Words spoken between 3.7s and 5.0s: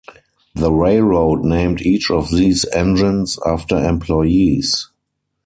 employees.